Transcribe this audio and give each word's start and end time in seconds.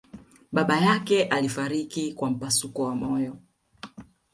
baba 0.51 0.77
yake 0.79 1.23
alifariki 1.23 2.13
kwa 2.13 2.29
mpasuko 2.29 2.83
wa 2.83 2.95
moyo 2.95 3.37